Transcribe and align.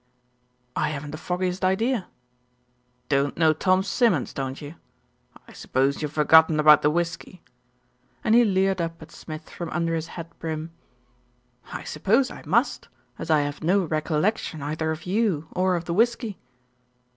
"I 0.75 0.89
haven't 0.89 1.11
the 1.11 1.17
foggiest 1.19 1.63
idea." 1.63 2.07
"Don't 3.07 3.37
know 3.37 3.53
Tom 3.53 3.83
Simmons, 3.83 4.33
don't 4.33 4.59
you? 4.59 4.73
I 5.47 5.53
suppose 5.53 6.01
you've 6.01 6.11
forgotten 6.11 6.59
about 6.59 6.81
the 6.81 6.89
whisky," 6.89 7.43
and 8.23 8.33
he 8.33 8.43
leered 8.43 8.81
up 8.81 8.99
at 9.03 9.11
Smith 9.11 9.47
from 9.47 9.69
under 9.69 9.93
his 9.93 10.07
hat 10.17 10.31
brim. 10.39 10.71
"I 11.71 11.83
suppose 11.83 12.31
I 12.31 12.41
must, 12.47 12.87
as 13.19 13.29
I 13.29 13.41
have 13.41 13.61
no 13.63 13.85
recollection, 13.85 14.59
either 14.63 14.89
of 14.89 15.05
you 15.05 15.47
or 15.51 15.75
of 15.75 15.85
the 15.85 15.93
whisky." 15.93 16.39